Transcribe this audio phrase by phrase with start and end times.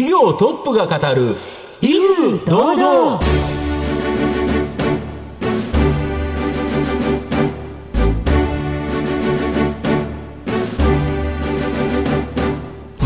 [0.00, 1.36] 企業トップが語る
[1.82, 3.20] 威風堂々。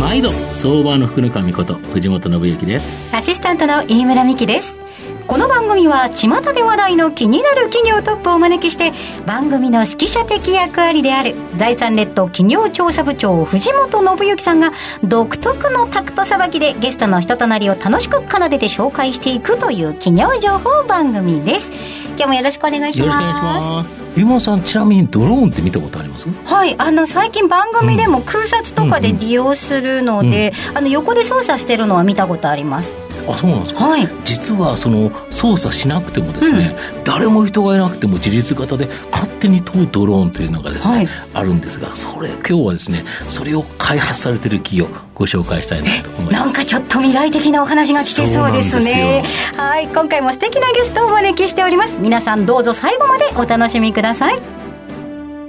[0.01, 3.17] 毎度相場の福の神こと藤本信之です。
[3.17, 4.84] アシスタントの飯村美希です
[5.27, 8.93] この番組は巷で話題の気になる企業トップをお招きして
[9.27, 21.71] 番組の指揮者的役割である財産ネット企業調査部長藤本信之さんが独特のタクトさばきでゲストの人となりを楽しく奏でて紹介していくという企業情報番組です。
[22.17, 23.07] 今日もよろしくお願いします。
[23.07, 23.85] よろしくお願い
[24.15, 26.29] しまさんちなみにドローンって見たことあります？
[26.45, 32.95] はいあの最近番組でも空撮とかで利用するので、あの横で操作してるのは見たことあります
[33.27, 34.09] あそうなんですか、はい。
[34.25, 41.09] 実はその操作しなくてもですね、誰も人がいなくても自律型で勝手に飛ぶドローンというのがですね、はい。
[41.33, 46.33] あるんですがそれ今日はですねそれを開発されている企業ご紹介したいなと思います。
[46.33, 49.25] なんかちょっと未来的なお話が聞けそうですね。
[49.57, 51.99] はい今回も素敵なゲストをお招きしております。
[52.01, 54.39] 皆さんどうぞ最後までお楽しみください。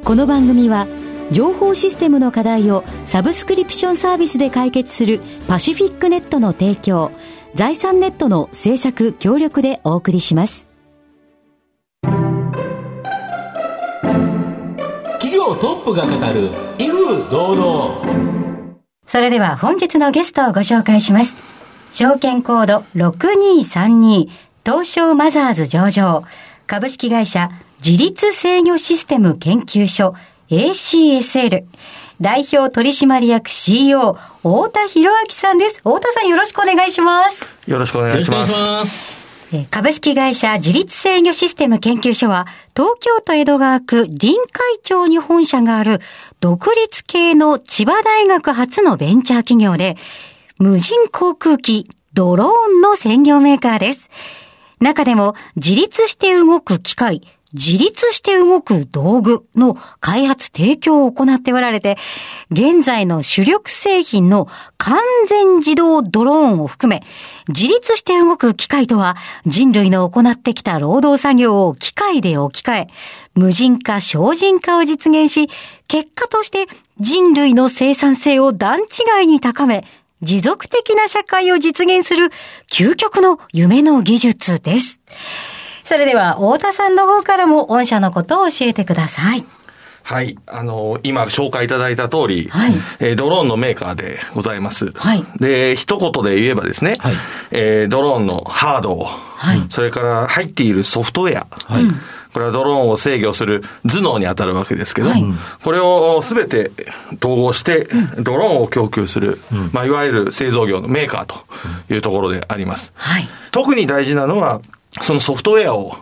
[0.03, 0.88] この番組は
[1.31, 7.11] 情報システムの課題をサブスクリプションサービスで解決するパシフィックネットの提供
[7.56, 10.67] 財産ネットの制作協力でお送りします。
[15.20, 18.75] 企業トップが語る威風堂々。
[19.06, 21.34] それでは本日のゲストをご紹介します。
[21.94, 24.28] 証券コード6232
[24.66, 26.25] 東証マザーズ上場。
[26.67, 30.14] 株式会社自立制御システム研究所
[30.50, 31.64] ACSL
[32.21, 34.13] 代表取締役 CEO
[34.44, 39.25] 太田博明さんです太田さんよろしくお願いしますよろしくお願いします。
[39.69, 46.02] 株式会社自立制御システム研究所は、東京都江戸川区臨海町に本社がある
[46.41, 49.97] 独立系の千葉大学発のベンチャー企業で、
[50.57, 54.09] 無人航空機、ドローンの専業メーカーです。
[54.79, 57.22] 中でも自立して動く機械、
[57.56, 61.97] 自立して動く道具の開発提供を行っておられて、
[62.52, 64.47] 現在の主力製品の
[64.78, 67.02] 完全自動ドローンを含め、
[67.47, 69.16] 自立して動く機械とは
[69.46, 72.88] 人類の行ってきた労働作業を機械で置き換え、
[73.34, 75.50] 無人化、精進化を実現し、
[75.88, 76.68] 結果として
[77.00, 79.85] 人類の生産性を段違いに高め、
[80.22, 82.31] 持続的な社会を実現する
[82.69, 85.00] 究極の夢の技術です。
[85.85, 89.46] それでは、太田さんの方からも御社のことを教えてください。
[90.06, 90.38] はい。
[90.46, 94.91] あの、今紹介いただいた通り、はいえードローンのメーカーでございます。
[94.91, 97.13] はいで、一言で言えばですね、はい
[97.50, 101.85] えードローンのハードを、はいそれから入っているソフトウェア、はい
[102.34, 105.23] これはドローンを制御する頭脳に当たるわけですけど、はい
[105.63, 106.72] これをすべて
[107.23, 107.88] 統合して、
[108.19, 109.40] ドローンを供給する、
[109.72, 111.35] まあ、いわゆる製造業のメーカーと
[111.91, 112.91] いうところであります。
[112.96, 113.28] はい。
[113.52, 114.62] 特に大事なのは、
[115.01, 115.97] そのソフトウェアを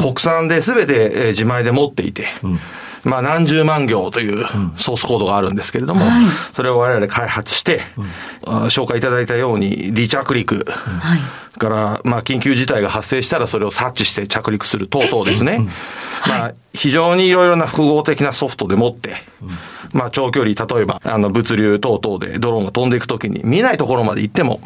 [0.00, 2.26] 国産で全てえー自前で持っていて、
[3.04, 4.46] まあ何十万行という
[4.76, 6.24] ソースコードがあるんですけれども、はい。
[6.54, 7.82] それを我々開発して、
[8.46, 11.20] あ紹介いただいたように離着陸、はい。
[11.58, 15.68] から、まあ、緊急事態が発生したらそれを察知して着陸する等々ですね。
[16.28, 19.16] まあ、非常にいろいろな複合的なソフトでもって、
[19.92, 24.60] まあ、長距離、例えば、あの、物流等々でドローンが飛んでいくときに、見えないところまで行っても、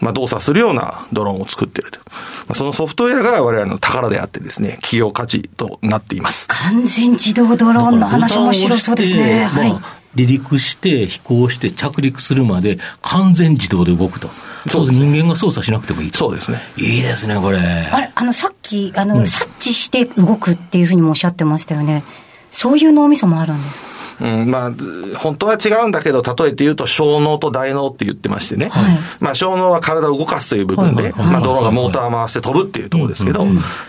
[0.00, 2.00] まあ、動作するようなドローンを作っていると。
[2.08, 2.14] ま
[2.50, 6.46] あ、そのソフトウェアが我々の宝であってですね、企業価値となっています。
[6.48, 9.44] 完全自動ドローンの話面白そうですね。
[9.44, 9.72] はい。
[9.72, 14.30] まあ離陸して、飛行して、着陸するまで完全自動で動くと。
[14.68, 16.18] そうです人間が操作しなくてもいいと。
[16.18, 16.58] そうですね。
[16.76, 17.58] いいですね、これ。
[17.58, 22.02] あれ、あの、さっき、あの、察知して動くっていうふうにもおっしゃってましたよね。
[22.50, 23.93] そういう脳みそもあるんですか？
[24.20, 24.72] うん、まあ、
[25.18, 28.68] 本当は違うんだけど、例えて言うと小脳と大脳って言ってましてね。
[28.68, 28.98] はい。
[29.20, 33.46] まあ、小脳は体を動かすという部分で、まあ、ドローンがモーターを回して飛ぶっていうところですけど、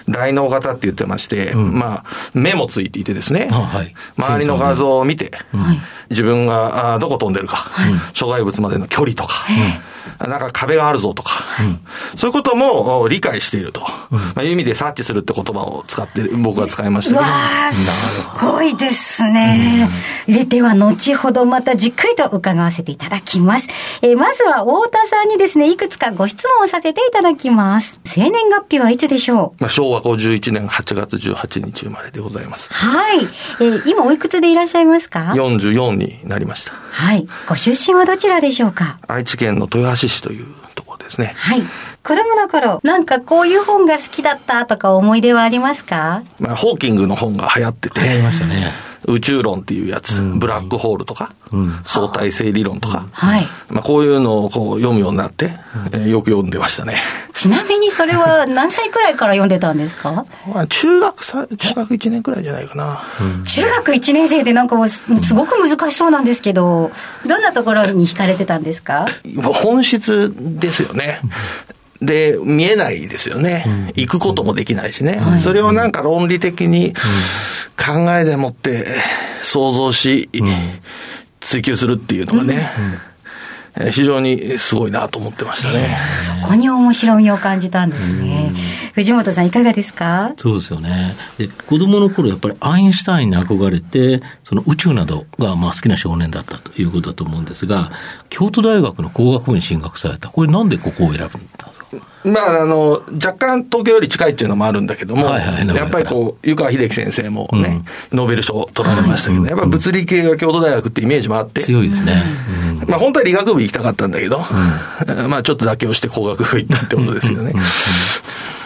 [0.09, 3.93] 大脳型って言ってまして、まあ、目もついていてですね、あはい。
[4.17, 5.79] 周りの画像を見て、はい。
[6.09, 7.71] 自分があどこ飛んでるか、
[8.13, 9.45] 障害物までの距離とか、
[10.19, 11.31] なんか壁があるぞとか、
[12.15, 17.27] そういうこともお理解していると、まあ、いう意味で察知するって言葉を使って、僕は使いましたけど、わ
[17.67, 19.89] あ、すごいですね。
[20.27, 23.67] で、では、後ほどまたじっくりと伺わせていただきます。
[24.01, 27.99] えーまずは、太田さんにですね、いくつかご質問をさせていただきます。
[28.05, 29.61] 生年月日はいつでしょう？
[29.61, 32.73] まあ、昭和51年8月18日生まれでございます。
[32.73, 33.19] はい。
[33.19, 36.73] えー今おいくつでいらっしゃいますか？44になりました。
[36.73, 37.27] はい。
[37.47, 38.97] ご出身はどちらでしょうか？
[39.07, 41.33] 愛知県の豊橋市というところですね。
[41.37, 41.61] はい。
[42.03, 46.23] 子供の頃、なんかこういう本が好きだったとか思い出はありますか？
[46.39, 48.71] まあ、ホーキングの本が流行ってて、流行りましたね。
[49.07, 51.33] 宇宙論っていうやつ、ブラックホールとか、
[51.85, 53.47] 相対性理論とか、はい。
[53.69, 55.53] まあ、こういうのをこう読むようになって、
[55.91, 56.97] えーよく読んでましたね。
[57.33, 60.25] ちなみにそれは何歳くらいから読んでたんですか？
[60.47, 63.01] まあ中学さ、中学1年くらいじゃないかな。
[63.45, 66.91] 中学1年生でなんかもうすすごく難しそうなんですけど、
[67.27, 69.05] どんなところに惹かれてたんですか？
[69.63, 71.19] 本質ですよね。
[72.05, 73.91] で、見えないですよね。
[73.95, 75.19] 行くこともできないしね。
[75.41, 76.93] それをなんか論理的に
[77.77, 78.87] 考えでもって
[79.41, 80.29] 想像し、
[81.39, 82.71] 追求するっていうのがね、
[83.77, 85.97] えー非常にすごいなと思ってましたね。
[86.19, 88.51] そこに面白みを感じたんですね。
[88.93, 90.33] 藤本さんいかがですか？
[90.37, 91.15] そうですよね。
[91.37, 97.91] で、子供の頃やっぱりアインシュタインに憧れて、その宇宙などがまあ好きな少年だったということだと思うんですが、
[98.29, 100.29] 京都大学の工学部に進学された。
[100.29, 102.14] これなんでここを選ぶんですか？
[102.25, 112.23] まあ、あの、若干東京より近いっていうのもあるんだけども、はいはいやっぱりこう、湯川秀樹先生もね、ノーベル賞取られましたけど、やっぱ物理系が京都大学ってイメージもあって、強いですね。
[112.87, 114.39] まあ本当は理学部行きたかったんだけど、
[115.29, 117.53] まあちょっと妥協して工学部行ったってことですよね。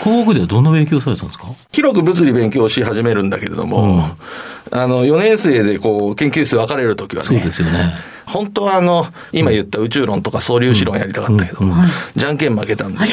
[0.04, 1.48] 工学ではどんな勉強されたんですか？
[1.72, 4.10] 広く物理勉強し始めるんだけれども、
[4.72, 7.94] あの、4年生でこう、研究室分かれるときはね、そうですよね。
[8.26, 11.62] 本当はあの、今言った宇宙論とか素粒子論やりたかったけど、
[12.16, 13.08] じゃんけん負けたんで、あま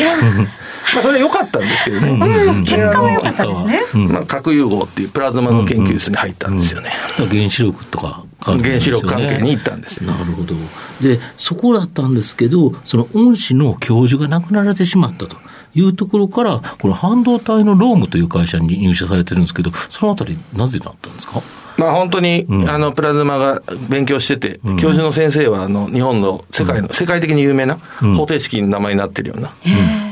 [1.00, 2.10] あそれは良かったんですけどね。
[2.10, 3.80] うん、結果は良かったですね。
[4.12, 6.92] まあ、核融合っていうプラズマの研究室に入ったんですよね。
[7.16, 10.10] 原子力とか原子力関係に行ったんですよ。
[10.10, 10.54] なるほど。
[11.00, 15.36] で、そこだったんですけど、その恩師の教授が亡くなられてしまったと
[15.74, 21.42] いうところから、この半導体のロームという会社に入社されてるんですけど、そのあたり、なぜだったんですか？
[21.78, 29.50] まあ本当に、あの、プラズマが勉強してて、教授の先生は、あの、日本の世界の、世界的に有名な方程式の名前になってるような、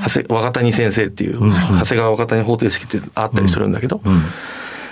[0.06, 4.02] 長谷若谷先生っていう、長谷川若谷方程式ってあったりするんだけど、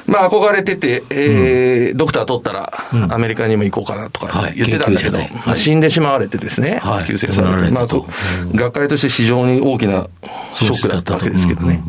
[0.07, 2.73] まあ憧れてて、えードクター取ったら、
[3.11, 4.55] アメリカにも行こうかなとかはい。
[4.55, 7.05] 言ってたんだけど、まあ死んでしまわれてですね、はい。
[7.05, 8.01] 急性されて、まあ、と。
[8.01, 8.07] と
[8.55, 10.09] 学会として非常に大きな
[10.53, 11.83] ショックだったわけですけどね。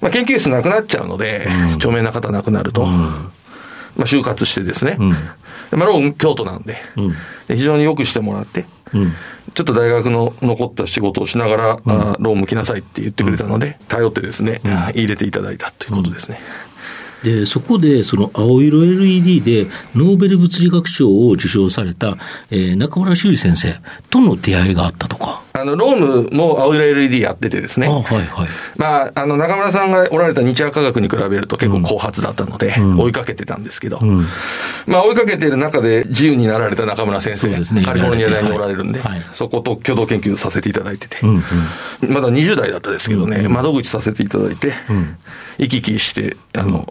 [0.00, 3.30] まあ、研究室なくなっちゃうので、著名な方亡くなると、ま
[4.00, 4.96] あ、就活してですね、
[5.72, 6.76] まあ、ローン京都なんで、
[7.48, 8.66] で非常によくしてもらって、
[9.54, 14.60] ちょっと大学の残った仕事をしながら、あローン向きなさいって言ってくれたので、頼ってですね、
[14.94, 16.38] 入れていただいたということですね。
[17.26, 22.16] で、そこで、その青色 LED でノーベル物理学賞を受賞された、
[22.50, 23.74] えー中村修理先生
[24.10, 25.42] との出会いがあったとか。
[25.60, 27.86] あの、ロームも青色 LED やっててですね。
[27.86, 28.48] あはいはい。
[28.76, 34.00] まあ、あの、中村さんがおられた日夜科学に比べると結構後発だったので、追いかけてたんですけど、
[34.86, 37.84] まあ、追いかけてる中で自由になられた中村先生、ね。
[37.84, 39.12] カリフォルニア大におられるんで、はい。
[39.12, 39.22] はい。
[39.32, 41.18] そこと共同研究させていただいてて、
[42.06, 44.74] まだ20代だったですけどね、窓口させていただいて、
[45.58, 46.84] 行き来して、あの、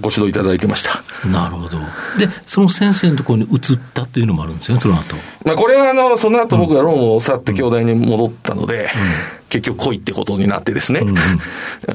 [0.00, 1.02] ご指導いただいてました。
[1.28, 1.78] なるほど。
[2.18, 5.16] で、その先生のところに移ったっていうのもあるんですよね、その後。
[5.44, 8.90] まあ、これはあの、その後僕がローンを去って京大に戻ったので、
[9.48, 11.00] 結局来いってことになってですね、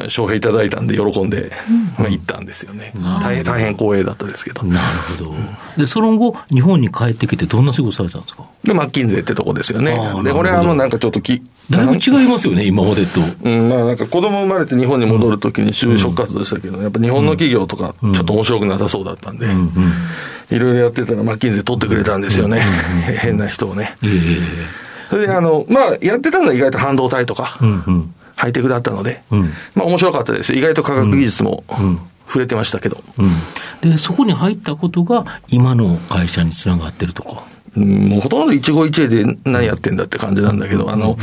[0.05, 1.51] 招聘いただいたんで喜んで、
[1.99, 2.93] まあ、行ったんですよね。
[3.21, 4.63] 大変、大変光栄だったですけど。
[4.63, 4.85] なる
[5.17, 5.35] ほど。
[5.77, 8.43] で、その後、日本に帰ってきてどんな仕事されたんですか？
[8.63, 9.95] で、マッキンゼーってとこですよね。
[10.33, 13.21] これはあの、なんかちょっとき、だいぶ違いますよね、今までと。
[13.43, 19.47] うん、まあなんか子供生まれて日本に戻るときに就職活動したけど、やっぱ日本の企業とかちょっと面白くなさそうだったんで、
[20.49, 22.61] いろいろやってたらマッキンゼー取ってくれたんですよね。
[23.19, 23.95] 変な人をね。
[24.01, 24.09] ええ
[25.13, 28.15] それであの、まあやってたのは意外と半導体とか、うんうん。
[28.35, 29.43] ハイテクだったので、ん
[29.75, 30.53] まあ面白かったです。
[30.53, 31.63] 意外と科学技術も
[32.25, 32.97] 触れてましたけど。
[33.83, 33.91] うん。
[33.91, 37.43] で、そこに入ったことが、今の会社につながってるとか。
[37.77, 41.17] うんもうほとんど一期一会で何やってんだって感じなんだけど、あの、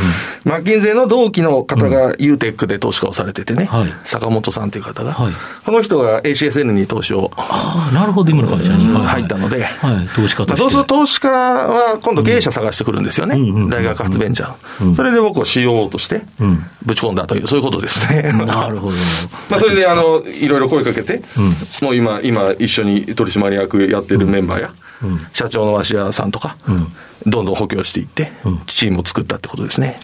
[0.44, 5.32] マッキンゼーの同期の方が UTEC で投資家をされててね、はい坂本さんという方が、はい
[5.64, 8.86] この人が ACSN に投資をああ、なるほど、今の会社に。
[8.86, 10.62] 入ったので、はい、投資家まあ、として。
[10.62, 13.36] そうすると投資家は今度経営者探してくるんですよね。
[13.70, 14.94] 大学発ベンチャー。
[14.94, 16.22] それで僕を COO として
[16.84, 18.32] ぶち込んだという、そういうことですね。
[18.32, 18.96] なるほど。
[19.48, 21.22] まあそれであの、いろいろ声かけて、
[21.82, 24.72] もう今、今一緒に取締役やってるメンバーや、
[25.32, 26.56] 社長の鷲谷さんとか、
[27.26, 28.32] どんどん補強していって、
[28.66, 30.00] チームを作ったってことですね。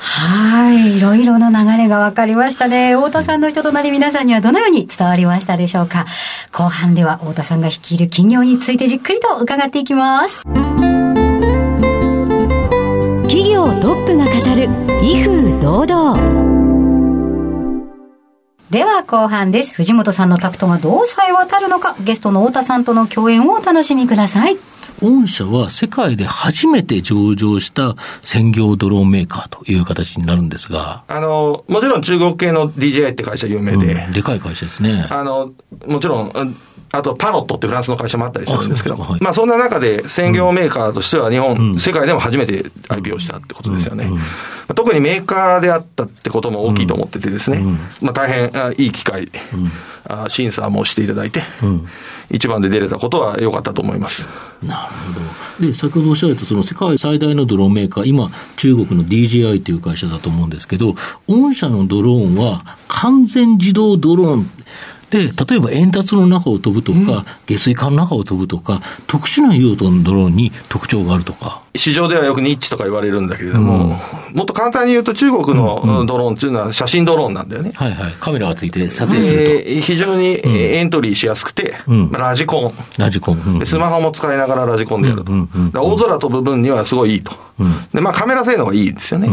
[0.00, 0.96] はい。
[0.98, 2.94] いろいろな流れが分かりましたね。
[2.94, 6.06] 太田さんの人となり皆さんにはどのように伝わりましたでしょうか。
[6.52, 10.42] 後半では太田さんが率いる企業についてじっくりと伺っていきます。
[13.24, 14.68] 企業トップが語る
[15.02, 16.16] 威風堂々
[18.70, 19.74] では後半です。
[19.74, 24.56] 藤本さんのタクトがどうさえ渡るのか、ゲストの太田さんとの共演をお楽しみください。
[25.00, 31.04] 御社は世界で初めて上場した専業ドローンメーカーという形になるんですが。
[31.08, 35.06] あの、もちろん中国系の DJI って会社有名で、うんでかい会社ですね。
[35.10, 35.52] あの、
[35.86, 36.56] もちろん、うん
[36.90, 39.20] あとパロットってフランスの会社もあったりするんですけど、あはい。
[39.20, 41.80] まあそんな中で専業メーカーとしては日本、うん。
[41.80, 44.06] 世界でも初めて IPO したってことですよね。
[44.06, 44.18] ま
[44.68, 47.58] あ特にメーカーであったってことも大きいと思っててですね、
[48.00, 49.30] まあ大変あいい機会、
[49.97, 49.97] あ
[50.28, 51.42] 審査もしていただいて、
[52.30, 54.26] 一番で出れたことは良かったと思います。
[54.62, 55.20] なるほ
[55.60, 55.66] ど。
[55.66, 60.94] で、先ほどおっしゃられたその世界最大のドローンメーカー、今、中国の DJI という会社だと思うんですけど、
[61.26, 64.50] 御社のドローンは完全自動ドローン。
[65.10, 71.62] で、例えば煙突の中を飛ぶとか、下水管の中を飛ぶとか、特殊な用途のドローンに特徴があるとか。
[71.78, 73.98] 市場ではよくニッチとか言われるんだけれども、
[74.34, 77.72] もっと簡単に言うと中国のドローンっていうのは写真ドローンなんだよね。
[77.74, 78.12] はいはい。
[78.20, 79.50] カメラがついて撮影すると。
[79.50, 82.72] えー非常にえーエントリーしやすくて、うんまあラジコン。
[82.98, 83.42] ラジコン。
[83.46, 85.32] うんでスマホも使いながらラジコンでやると。
[85.72, 87.32] 大空飛ぶ分にはすごいいいと。
[87.92, 89.28] で、まあカメラ性能がいいですよね。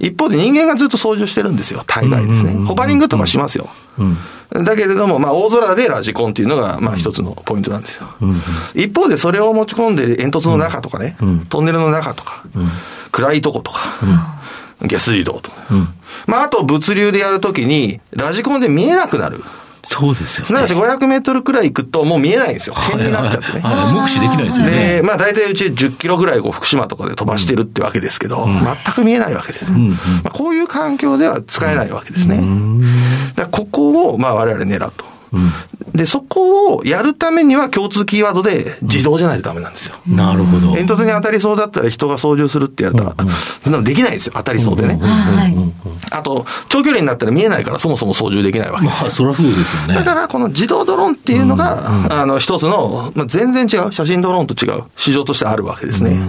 [0.00, 1.82] 一方で人間がずっと操縦してるんですよ。
[1.86, 2.64] 大概ですね。
[2.66, 3.68] ホバリングとかしますよ。
[4.52, 8.06] だけれども、まあ大空でラジコンっていうのが、まあ一つのポイントなんですよ。
[8.74, 11.16] 一方でそれを持ち込んで煙突の中とかね、
[11.48, 12.42] トンネルの中とか、
[13.10, 13.80] 暗いとことか、
[14.82, 15.56] 下水道とか。
[16.26, 19.42] まああと物流でやるときに、ラジコンで見えなくなる。
[19.84, 20.80] そうですよすなわちね。
[20.80, 22.74] 500メートルくらい行くともう見えないんですよ。
[22.90, 23.62] 点になっちゃってね。
[23.92, 24.70] 目視できないですよね。
[24.70, 29.70] で、まあ大体うち10キロぐらいこう福島とかで飛ばしてるってわけですけど、全く見えないわけです。
[29.70, 29.96] ま
[30.26, 32.36] あ、こういう環境では使えないわけですね。
[33.34, 35.04] だからここをまあ我々狙うと。
[35.94, 39.96] で、そこをやるためには共通キーワードで自動じゃないとダメなんですよ。
[40.06, 40.74] なるほど。
[40.74, 43.16] 煙突に当たりそうだったら人が操縦するってやったら、
[43.62, 44.32] そんなのできないんですよ。
[44.36, 44.98] 当たりそうでね。
[45.00, 45.56] はい。
[46.10, 49.94] あと、長距離になったら見えないからそもそも操縦できないわけですよまあ、そりゃそうですよね。
[49.94, 56.20] だから、この自動ドローンっていうのが、あの、一つの、まあ、全然違う、写真ドローンと違う市場としてあるわけですね。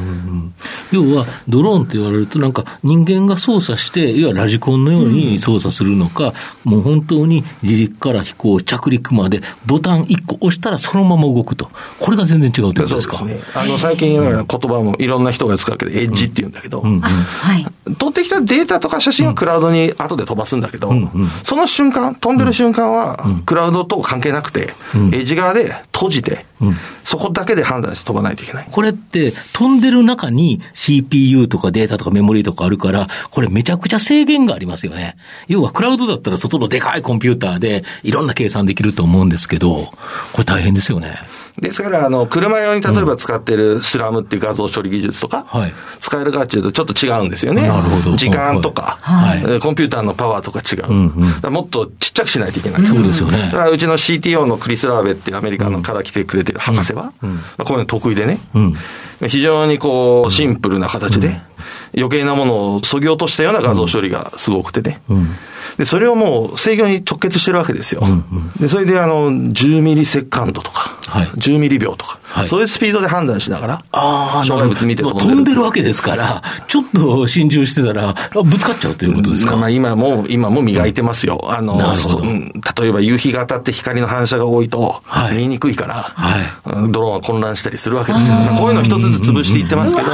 [0.91, 11.69] 要は、ドローンって言われると、なんか人間が操作して、要はラジコンのように操作するのか、もう本当に離陸から飛行、着陸までボタン1個押したらそのまま動くと。
[11.99, 13.17] これが全然違うということですか？
[13.17, 13.51] そうですね。
[13.55, 17.93] あの、最近の言葉もいろんな人が使うけど、エッジって言うんだけど、はい。
[17.95, 20.91] 取ってきたデータとか写真はクラウドに後で飛ばすんだけど、
[21.43, 26.45] その瞬間、飛んでる瞬間は、クラウドと関係なくて、エッジ側で閉じて、
[27.03, 28.67] そこだけで判断して飛ばないといけない。
[28.69, 35.15] これって、飛んでる中に CPU とかデータとかメモリーとかあるから、これめちゃくちゃ制限がありますよね。
[35.47, 39.93] 要はクラウドだったら外のでかいコンピューターでいろんな計算できると思うんですけど、
[40.33, 41.19] これ大変ですよね。
[41.59, 45.73] ですから、あの、車用に例えば使ってるスラムっていう画像処理技術とか、はい。
[45.99, 47.67] 使えるかっていうとちょっと違うんですよね。
[47.67, 48.17] なるほど。
[48.17, 48.97] 時間とか、
[49.61, 51.51] コンピューターのパワーとか違う。
[51.51, 52.85] もっとちっちゃくしないといけない。
[52.85, 53.37] そうですよね。
[53.37, 58.73] だからうちの CTO のクリス・ラーベっていうアメリカのから来てくれてる博士は、まあ、こういうの得意でね、ん。
[59.27, 61.39] 非常にこう、シンプルな形で、
[61.95, 65.01] 余計なものをそぎ落としたような画像処理がすごくてね。
[65.77, 68.03] で、それをもう制御に直結してるわけですよ。
[68.59, 71.27] で、それであの、10ミリセカンドとか、はい。
[71.27, 72.47] 10ミリ秒とか、はい。
[72.47, 79.55] そういうスピードで判断しながら、ああ、障害物見てまあ飛んでるわけですから、ちょっと心中してたら、あぶつかっちゃうということですか？
[79.55, 81.47] まあ今も、今も磨いてますよ。
[81.49, 82.17] あの、なるほど。
[82.17, 82.51] そううん。
[82.79, 86.41] 例えば夕日が当たって光の反射が多いとはい、見えにくいから、はい。
[86.65, 88.23] うんドローンは混乱したりするわけです。
[88.25, 90.11] まあこういうのを一つずつ潰していってますけど、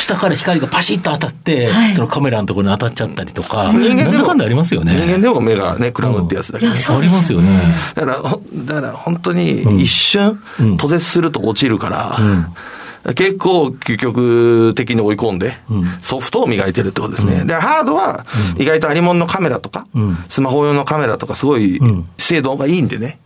[0.00, 1.94] 下から光がパシッと当たって、はい。
[1.94, 4.94] そのカメラのところに当たっちゃったりとか、人間でもありますよね。
[4.94, 7.74] 人間でも目がね、くらむってやつだけど、ねありますよね。
[7.94, 10.40] だから、ほだから本当に一瞬、
[10.78, 12.18] 途絶すると落ちるから、
[13.14, 15.56] 結構究極的に追い込んで、
[16.02, 17.44] ソフトを磨いてるってことですね。
[17.44, 18.26] で、ハードは
[18.58, 19.86] 意外とありもんのカメラとか、
[20.28, 21.80] スマホ用のカメラとかすごい
[22.18, 23.18] 精度がいいんでね。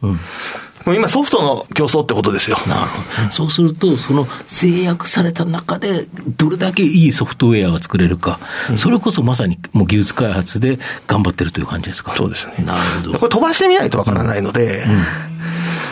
[0.87, 2.57] もう今ソフトの競争ってことですよ。
[2.67, 3.33] なるほど。
[3.33, 6.07] そうすると、その制約された中で、
[6.39, 8.41] どれだけいいソフトウェアが作れるか、
[8.77, 12.15] それこそまさにもう技術開発で頑張ってるという感じですか。
[12.17, 13.19] そうですねなるほど。
[13.19, 14.87] これ飛ばしてみないとわからないので、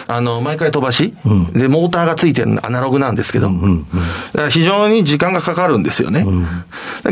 [0.09, 1.15] あの、毎回飛ばし、
[1.53, 6.27] で、モーターがついてるのアナログなんですけど、だから非常に時間がかかるんですよね。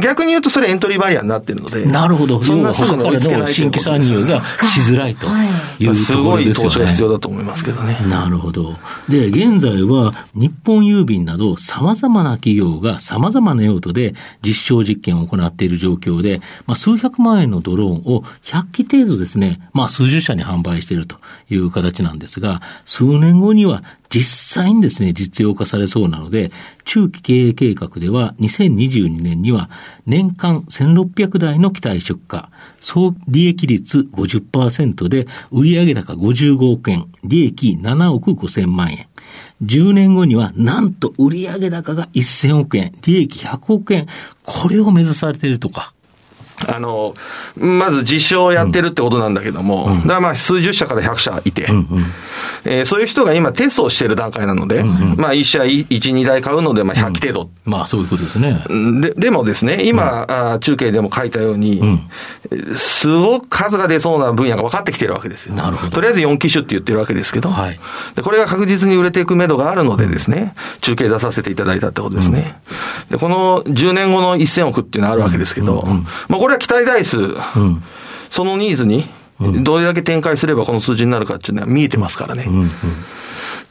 [0.02, 2.42] 逆に言うとそれエントリーバリアになってるので、なるほど。
[2.42, 4.26] そんなすぐに追いつけない新規参入が
[4.66, 5.26] しづらいと
[5.78, 6.84] いうすとこごい投資ろですよね。
[6.84, 7.98] が必要だと思いますけどね。
[8.08, 8.76] なるほど。
[9.10, 21.16] で、現在は日本郵便など様々な企業が様々な用途で実証実験を行っている状況で、まあ、数百万円のドローンを100機程度ですね、まあ、数十社に販売していると
[21.50, 26.50] いう形なんですが、数年後には実際にですね、実用化されそうなので、
[26.84, 29.68] 中期経営計画では2022年には
[30.06, 32.44] 年間1600台の機体出荷、
[32.80, 39.08] 総利益率50%で売上高55億円、利益7億5000万円。
[39.62, 44.06] 10年後にはなんと売上高が1000億円、利益100億円、
[44.44, 45.92] これを目指されているとか。
[46.66, 47.14] あの、
[47.56, 51.86] まず実証をやってるってことなんだけども、うん、だからまあ数十社から100社いて、うんうん、
[52.64, 58.64] えー、そういう人が今テストをしている段階なので、うんうん、まあ1社1、2台買うので、まあ100程度、うん、まあそういうことですね。
[59.00, 62.00] ででもですね、今、うん、あ中継でも書いたように、
[62.76, 65.54] すごく数が出そうな分野が分かってきてるわけですよ。
[65.54, 65.92] なるほど。
[65.92, 67.78] とりあえず4機種って言ってるわけですけど、はい、
[68.14, 72.60] でこれが確実に売れていく目処があるのでですね、中継出させていただいたってことですね。
[73.10, 75.84] で、この10年後の1000億っていうのはあるわけですけど、
[76.28, 77.82] まあこれは期待台数、うん、
[78.30, 79.04] そのニーズに
[79.64, 82.44] どれだけ展開すればこの数字になるかっていうのは見えてますからね。
[82.46, 82.70] うんうん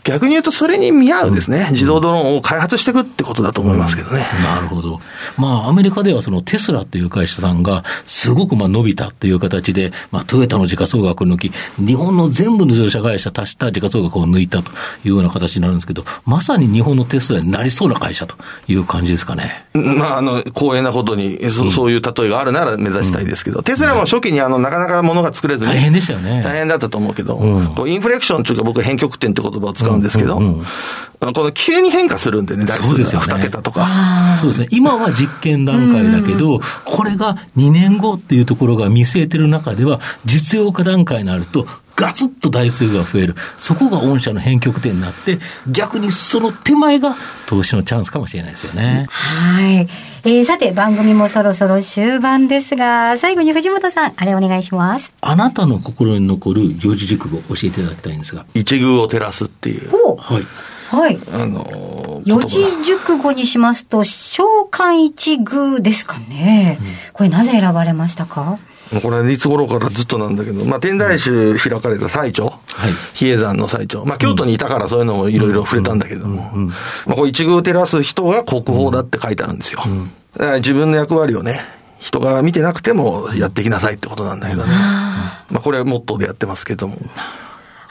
[0.06, 4.26] 逆に言うと、それに見合うですね、自動ドローンを開発していくってことだと思いますけどね。
[4.38, 5.02] うん、なるほど。
[5.36, 14.72] まあ、アメリカではそのテスラっていう会社さんが、すごくまあ伸びたっていう形で、まあ、トヨタの時価総額を抜き、日本の全部の自動車会社足した時価総額を抜いたと
[15.04, 18.36] いうような形になるんですけど、まさに日本のテスラになりそうな会社と
[18.68, 19.66] いう感じですかね。
[19.74, 25.72] まあ、あの、光栄なことに、そそういう例えがあるなら目指したいですけど、うん、テスラも初期にあの、なかなかものが作れずに。
[25.72, 26.42] 大変でしたよね。
[26.44, 30.66] 大変だったと思うけど、うん、こうインフレクションというか僕、変曲点って言葉を使うんですけど、うんうん
[31.34, 33.34] この急に変化するんでね、そうですよね。
[33.34, 34.38] 2桁とか。
[34.40, 34.68] そうですね。
[34.70, 43.36] 今は実験段階だけど、これが2年後っていうところが見据えてる中では、実用化段階になると、ガツッと台数が増える。
[43.58, 47.16] そこが御社の変局点になって、逆にその手前が
[47.48, 49.08] 投資のチャンスかもしれないですよね。
[49.10, 49.88] はい。
[50.26, 55.14] えー、さて、番組もそろそろ終盤ですが、最後に藤本さん、あれお願いします。
[55.22, 58.46] あなたの心に残る四字熟語教えていただきたいんですが。
[58.54, 59.90] 一遇を照らすっていう。
[60.18, 60.44] はい。
[60.96, 61.20] はい。
[61.34, 66.78] あの四字熟語にしますと、召喚一遇ですかね。
[66.80, 68.60] うん、これなぜ選ばれましたか？
[69.02, 76.52] これいつ頃からずっとなんだけど、まあ、天台宗開かれた最澄、はい、比叡山の最澄、まあ、京都にいたからそういうのもいろいろ触れたんだけども、
[77.08, 79.82] まあ、これ一宮照らす人が国宝だって書いてあるんですよ。
[80.38, 81.62] だから自分の役割をね、
[82.00, 84.70] 人が見てなくてもやっていきなさいってことなんだけどね。
[84.70, 86.98] まあ、これモットーでやってますけども。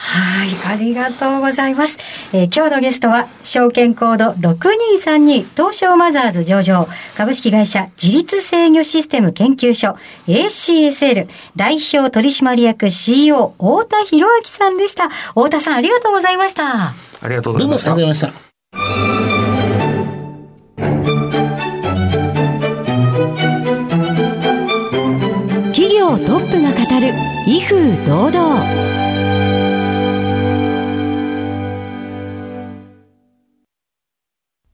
[0.07, 1.99] はい、ありがとうございます。
[2.33, 9.97] えー、今日のゲストは、証券コード6232東証マザーズ上場、株式会社自立制御システム研究所
[10.27, 15.09] ACSL 代表取締役 CEO 太田博明さんでした。
[15.09, 16.89] 太田さんありがとうございました。
[17.23, 17.95] ありがとうございました。
[17.95, 18.55] どうもありがとうございました。
[25.73, 27.13] 企業トップが語る
[27.47, 29.04] 威風堂々。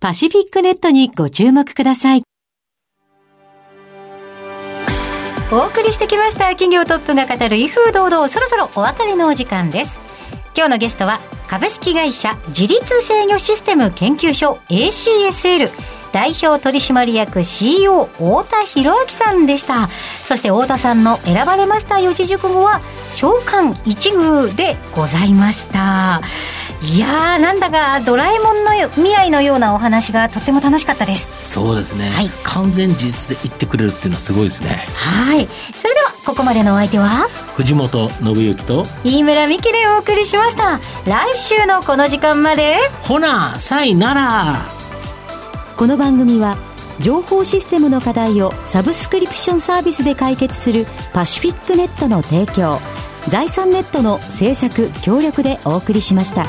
[0.00, 2.22] パシフィックネットにご注目ください。
[5.52, 9.98] お送りしてきました企業トップが語る威風堂々そろそろお別れのお時間です。
[10.56, 15.70] 今日のゲストは株式会社自立制御システム研究所 ACSL
[16.12, 19.88] 代表取締役 CEO 太田博明さんでした。
[20.24, 22.80] そして太田さんの選ばれました四字熟語は
[23.12, 26.22] 召喚一遇でございました。
[26.82, 31.30] いやーなんだかドラえもんの未来のようなお話がとっても楽しかったです。
[31.46, 34.86] そうですね、はい、完全事実で言ってくれるっていうのはすごいですね。
[34.94, 35.46] はい。
[35.78, 37.28] それではここまでのお相手は？
[37.56, 40.80] 藤本信之と飯村美希でお送りしました。
[41.06, 42.78] 来週のこの時間まで。
[43.02, 44.62] ほなさいなら。
[45.76, 46.56] この番組は
[46.98, 52.78] 情報システムの課題をサブスクリプションサービスで解決するパシフィックネットの提供
[53.28, 56.46] 財産ネットの制作協力でお送りしました。